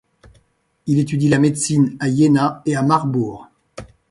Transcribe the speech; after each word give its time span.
Il 0.87 0.97
étudie 0.97 1.29
la 1.29 1.37
médecine 1.37 1.95
à 1.99 2.07
Iéna 2.09 2.63
et 2.65 2.75
à 2.75 2.81
Marbourg. 2.81 3.47